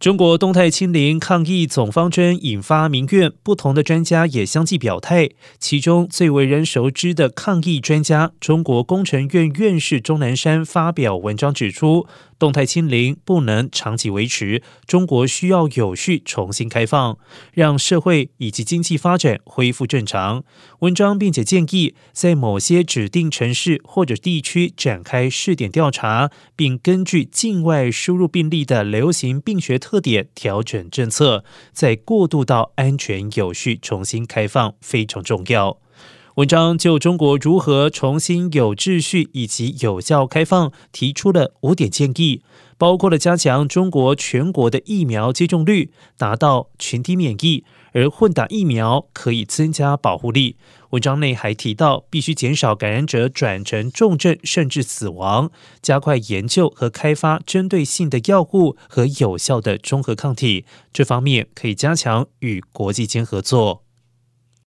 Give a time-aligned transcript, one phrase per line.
[0.00, 5.28] 中国动态清零抗疫总方针引发民怨，不同的专家也相继表态。
[5.58, 12.06] 其中最为人熟知的抗疫专家，中国工程院院士钟南山发表文章指出。
[12.38, 17.18] 动态清零不能长期维持，中国需要有序重新开放，
[17.52, 20.42] 让社会以及经济发展恢复正常。
[20.78, 31.42] 文章并且建议，在某些指定城市或者地区展开试点调查，并根据境外输入病例的流行病学特特点调整政策，
[31.72, 35.80] 再过渡到安全有序重新开放，非常重要。
[36.36, 42.42] 文章就中国如何重新有秩序以及有效开放提出了五点建议，
[42.78, 50.56] 包括了加强中国全国的疫苗接种率，达到群体免疫，而混打疫苗可以增加保护力。
[50.90, 55.50] 文章内还提到，必须减少感染者转成重症甚至死亡，
[55.82, 60.64] 加快研究和开发针对性的药物和有效的中和抗体。
[60.92, 63.82] 这方面可以加强与国际间合作。